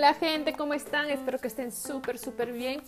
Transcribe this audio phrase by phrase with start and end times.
[0.00, 1.10] Hola gente, ¿cómo están?
[1.10, 2.80] Espero que estén súper, súper bien.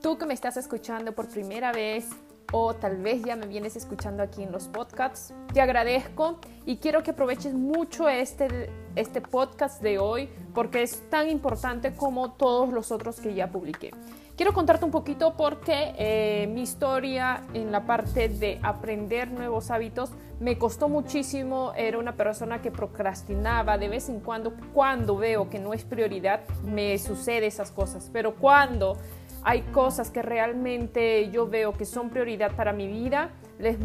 [0.00, 2.08] Tú que me estás escuchando por primera vez
[2.52, 7.02] o tal vez ya me vienes escuchando aquí en los podcasts, te agradezco y quiero
[7.02, 12.92] que aproveches mucho este, este podcast de hoy porque es tan importante como todos los
[12.92, 13.90] otros que ya publiqué.
[14.36, 20.10] Quiero contarte un poquito porque eh, mi historia en la parte de aprender nuevos hábitos
[20.40, 21.72] me costó muchísimo.
[21.76, 24.52] Era una persona que procrastinaba de vez en cuando.
[24.72, 28.10] Cuando veo que no es prioridad, me sucede esas cosas.
[28.12, 28.96] Pero cuando
[29.42, 33.78] hay cosas que realmente yo veo que son prioridad para mi vida, les,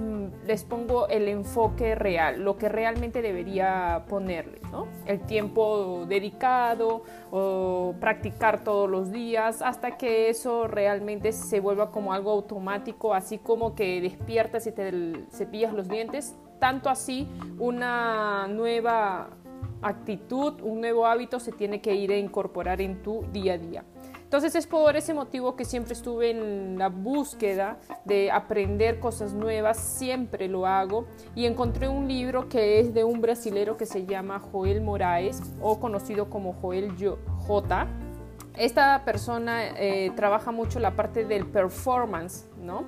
[0.46, 4.88] les, pongo el enfoque real, lo que realmente debería ponerle, ¿no?
[5.06, 12.14] El tiempo dedicado o practicar todos los días hasta que eso realmente se vuelva como
[12.14, 17.28] algo automático, así como que despiertas y te cepillas los dientes, tanto así
[17.60, 19.30] una nueva
[19.82, 23.86] actitud, un nuevo hábito se tiene que ir a incorporar en tu día a día.
[24.24, 29.78] Entonces es por ese motivo que siempre estuve en la búsqueda de aprender cosas nuevas,
[29.78, 34.40] siempre lo hago y encontré un libro que es de un brasilero que se llama
[34.40, 36.96] Joel Moraes o conocido como Joel
[37.48, 37.88] J.
[38.58, 42.86] Esta persona eh, trabaja mucho la parte del performance, ¿no?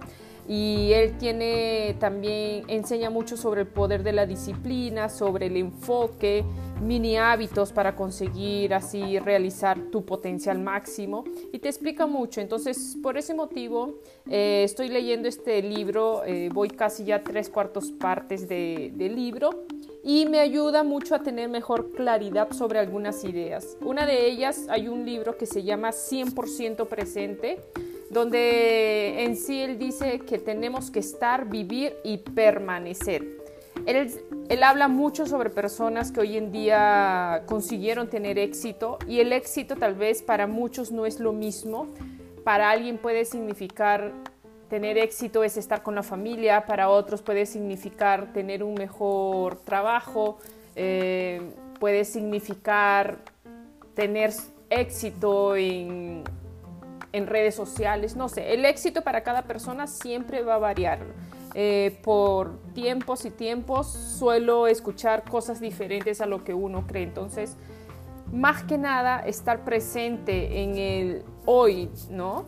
[0.48, 6.45] Y él tiene también enseña mucho sobre el poder de la disciplina, sobre el enfoque,
[6.81, 12.39] mini hábitos para conseguir así realizar tu potencial máximo y te explica mucho.
[12.39, 13.95] Entonces, por ese motivo,
[14.30, 19.66] eh, estoy leyendo este libro, eh, voy casi ya tres cuartos partes de, del libro
[20.04, 23.78] y me ayuda mucho a tener mejor claridad sobre algunas ideas.
[23.82, 27.59] Una de ellas, hay un libro que se llama 100% presente
[28.09, 33.23] donde en sí él dice que tenemos que estar, vivir y permanecer.
[33.86, 34.11] Él,
[34.49, 39.75] él, habla mucho sobre personas que hoy en día consiguieron tener éxito y el éxito
[39.75, 41.87] tal vez para muchos no es lo mismo.
[42.43, 44.14] Para alguien puede significar
[44.70, 50.37] tener éxito es estar con la familia, para otros puede significar tener un mejor trabajo,
[50.76, 51.42] eh,
[51.80, 53.17] puede significar
[53.93, 54.32] tener
[54.70, 56.23] éxito en
[57.17, 61.00] en redes sociales, no sé, el éxito para cada persona siempre va a variar.
[61.54, 67.04] Eh, por tiempos y tiempos suelo escuchar cosas diferentes a lo que uno cree.
[67.04, 67.58] Entonces,
[68.32, 72.45] más que nada, estar presente en el hoy, ¿no?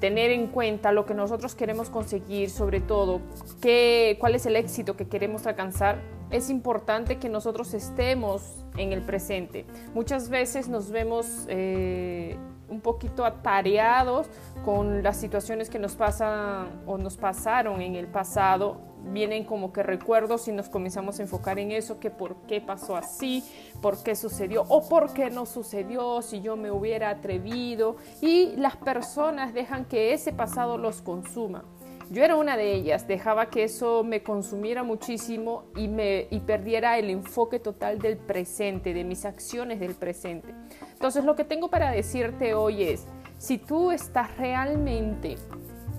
[0.00, 3.20] Tener en cuenta lo que nosotros queremos conseguir, sobre todo,
[3.60, 6.00] qué, cuál es el éxito que queremos alcanzar,
[6.30, 9.64] es importante que nosotros estemos en el presente.
[9.94, 12.35] Muchas veces nos vemos eh,
[12.76, 14.28] un poquito atareados
[14.64, 18.76] con las situaciones que nos pasan o nos pasaron en el pasado.
[19.12, 22.96] Vienen como que recuerdos y nos comenzamos a enfocar en eso, que por qué pasó
[22.96, 23.44] así,
[23.80, 27.96] por qué sucedió o por qué no sucedió, si yo me hubiera atrevido.
[28.20, 31.64] Y las personas dejan que ese pasado los consuma.
[32.10, 36.98] Yo era una de ellas, dejaba que eso me consumiera muchísimo y, me, y perdiera
[36.98, 40.54] el enfoque total del presente, de mis acciones del presente.
[40.92, 43.06] Entonces lo que tengo para decirte hoy es,
[43.38, 45.36] si tú estás realmente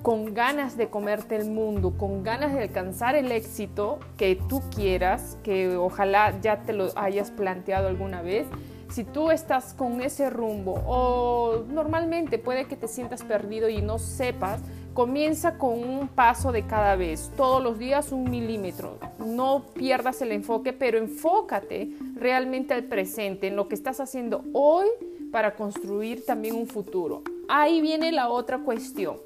[0.01, 5.37] con ganas de comerte el mundo, con ganas de alcanzar el éxito que tú quieras,
[5.43, 8.47] que ojalá ya te lo hayas planteado alguna vez,
[8.89, 13.99] si tú estás con ese rumbo o normalmente puede que te sientas perdido y no
[13.99, 14.61] sepas,
[14.97, 18.97] Comienza con un paso de cada vez, todos los días un milímetro.
[19.23, 24.87] No pierdas el enfoque, pero enfócate realmente al presente, en lo que estás haciendo hoy
[25.31, 27.21] para construir también un futuro.
[27.47, 29.17] Ahí viene la otra cuestión.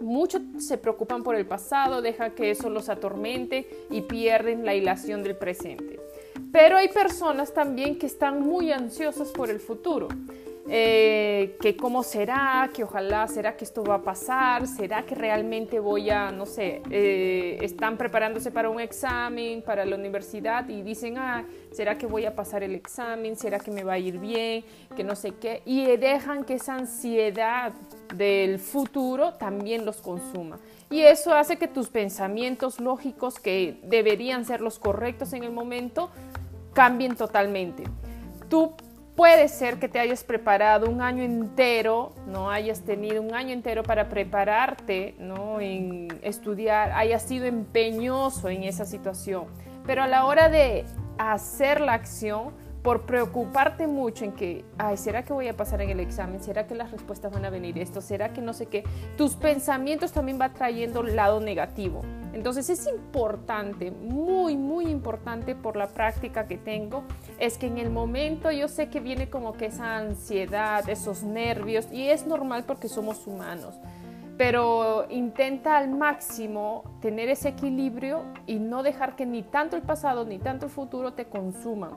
[0.00, 5.22] Muchos se preocupan por el pasado, deja que eso los atormente y pierden la hilación
[5.22, 6.00] del presente.
[6.50, 10.08] Pero hay personas también que están muy ansiosas por el futuro.
[10.68, 15.78] Eh, que cómo será, que ojalá será que esto va a pasar, será que realmente
[15.78, 21.18] voy a, no sé, eh, están preparándose para un examen, para la universidad y dicen,
[21.18, 24.64] ah, será que voy a pasar el examen, será que me va a ir bien,
[24.96, 27.72] que no sé qué, y dejan que esa ansiedad
[28.14, 30.58] del futuro también los consuma.
[30.90, 36.10] Y eso hace que tus pensamientos lógicos, que deberían ser los correctos en el momento,
[36.72, 37.84] cambien totalmente.
[38.48, 38.74] Tú
[39.16, 43.82] Puede ser que te hayas preparado un año entero, no hayas tenido un año entero
[43.82, 45.58] para prepararte, ¿no?
[45.58, 49.46] En estudiar, hayas sido empeñoso en esa situación,
[49.86, 50.84] pero a la hora de
[51.16, 52.52] hacer la acción,
[52.86, 56.40] por preocuparte mucho en que, ay, ¿será que voy a pasar en el examen?
[56.40, 58.00] ¿Será que las respuestas van a venir esto?
[58.00, 58.84] ¿Será que no sé qué?
[59.16, 62.02] Tus pensamientos también van trayendo el lado negativo.
[62.32, 67.02] Entonces es importante, muy, muy importante por la práctica que tengo,
[67.40, 71.88] es que en el momento yo sé que viene como que esa ansiedad, esos nervios,
[71.90, 73.74] y es normal porque somos humanos
[74.38, 80.26] pero intenta al máximo tener ese equilibrio y no dejar que ni tanto el pasado
[80.26, 81.92] ni tanto el futuro te consuman,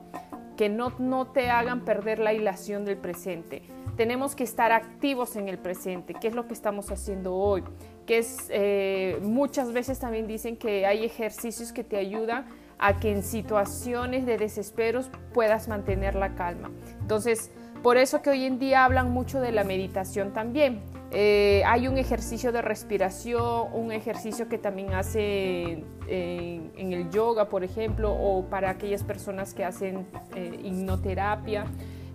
[0.60, 3.62] que no, no te hagan perder la hilación del presente.
[3.96, 7.64] Tenemos que estar activos en el presente, que es lo que estamos haciendo hoy,
[8.06, 12.46] que es eh, muchas veces también dicen que hay ejercicios que te ayudan
[12.78, 16.70] a que en situaciones de desesperos puedas mantener la calma.
[17.00, 17.52] Entonces,
[17.82, 21.98] por eso que hoy en día hablan mucho de la meditación también eh, hay un
[21.98, 28.70] ejercicio de respiración, un ejercicio que también hace en, el yoga, por ejemplo, o para
[28.70, 31.66] aquellas personas que hacen eh, hipnoterapia.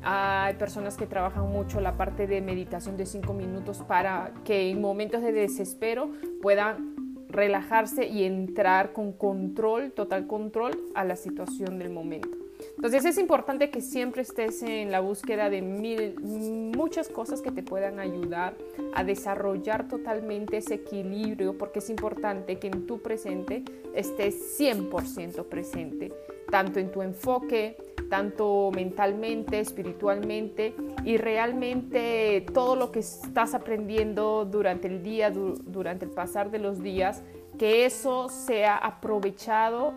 [0.02, 4.80] Hay personas que trabajan mucho la parte de meditación de cinco minutos para que en
[4.80, 6.10] momentos de desespero
[6.42, 6.94] puedan
[7.28, 12.44] relajarse y entrar con control, total control a la situación del momento.
[12.76, 17.98] Entonces es importante que siempre estés en la búsqueda de muchas cosas que te puedan
[17.98, 18.56] ayudar
[18.94, 26.12] a desarrollar totalmente ese equilibrio, porque es importante que en tu presente estés 100% presente,
[26.50, 27.76] tanto en tu enfoque,
[28.10, 30.74] tanto mentalmente, espiritualmente
[31.04, 36.82] y realmente todo lo que estás aprendiendo durante el día, durante el pasar de los
[36.82, 37.22] días,
[37.58, 39.94] que eso sea aprovechado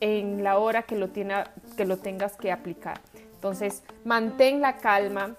[0.00, 3.00] en la hora que lo, que lo tengas que aplicar.
[3.34, 5.34] Entonces, mantén la calma.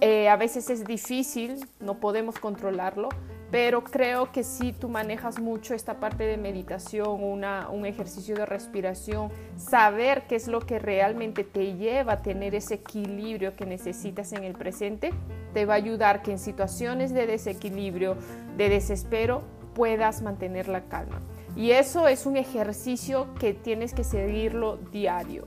[0.00, 3.08] Eh, a veces es difícil, no podemos controlarlo,
[3.52, 9.30] pero creo que si tú manejas mucho esta parte de meditación, un ejercicio de respiración,
[9.56, 14.44] saber qué es lo que realmente te lleva a tener ese equilibrio que necesitas en
[14.44, 15.12] el presente,
[15.52, 18.16] te va a ayudar que en situaciones de desequilibrio,
[18.56, 19.42] de desespero,
[19.74, 21.20] puedas mantener la calma.
[21.54, 25.46] Y eso es un ejercicio que tienes que seguirlo diario.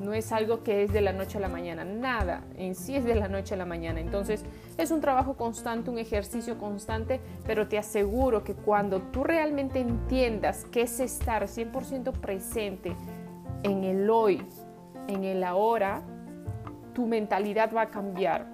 [0.00, 3.04] No es algo que es de la noche a la mañana, nada en sí es
[3.04, 4.00] de la noche a la mañana.
[4.00, 4.44] Entonces
[4.78, 10.64] es un trabajo constante, un ejercicio constante, pero te aseguro que cuando tú realmente entiendas
[10.72, 12.96] qué es estar 100% presente
[13.62, 14.42] en el hoy,
[15.06, 16.02] en el ahora,
[16.94, 18.46] tu mentalidad va a cambiar,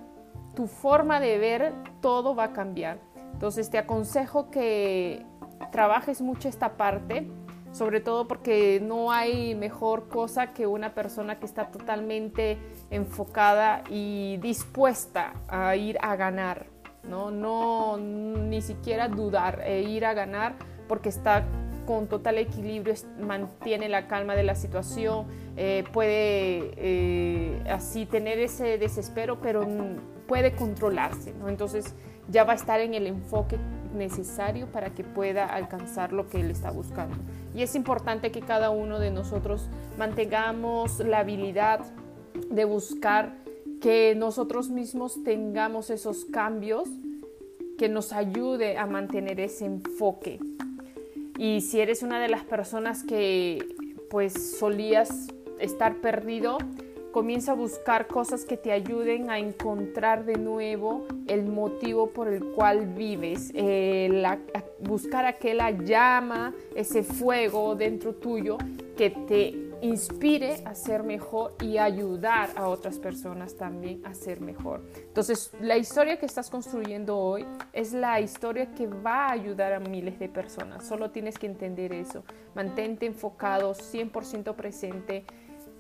[0.55, 2.99] tu forma de ver todo va a cambiar.
[3.33, 5.25] Entonces te aconsejo que
[5.71, 7.29] trabajes mucho esta parte,
[7.73, 12.59] sobre todo porque no hay mejor cosa que una persona que está totalmente
[12.91, 16.67] enfocada y dispuesta a ir a ganar,
[17.03, 20.55] no, no ni siquiera dudar, e ir a ganar
[20.89, 21.45] porque está
[21.87, 25.27] con total equilibrio, mantiene la calma de la situación,
[25.57, 29.67] eh, puede eh, así tener ese desespero, pero
[30.27, 31.49] puede controlarse, ¿no?
[31.49, 31.95] Entonces
[32.29, 33.59] ya va a estar en el enfoque
[33.97, 37.17] necesario para que pueda alcanzar lo que él está buscando.
[37.55, 41.81] Y es importante que cada uno de nosotros mantengamos la habilidad
[42.51, 43.35] de buscar
[43.81, 46.89] que nosotros mismos tengamos esos cambios
[47.79, 50.39] que nos ayude a mantener ese enfoque.
[51.39, 53.67] Y si eres una de las personas que
[54.11, 55.29] pues solías
[55.59, 56.59] estar perdido,
[57.17, 62.45] Comienza a buscar cosas que te ayuden a encontrar de nuevo el motivo por el
[62.45, 64.23] cual vives, eh,
[64.81, 68.59] buscar aquella llama, ese fuego dentro tuyo
[68.99, 74.83] que te inspire a ser mejor y ayudar a otras personas también a ser mejor.
[74.97, 79.81] Entonces, la historia que estás construyendo hoy es la historia que va a ayudar a
[79.81, 80.87] miles de personas.
[80.87, 82.25] Solo tienes que entender eso.
[82.55, 85.25] Mantente enfocado, 100% presente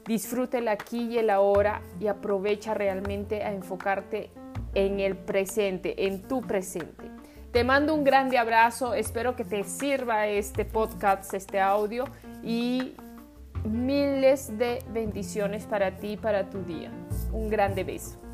[0.07, 4.31] Disfruta el aquí y el ahora y aprovecha realmente a enfocarte
[4.75, 7.11] en el presente, en tu presente.
[7.53, 12.05] Te mando un grande abrazo, espero que te sirva este podcast, este audio
[12.45, 12.95] y
[13.65, 16.91] miles de bendiciones para ti y para tu día.
[17.33, 18.26] Un grande beso.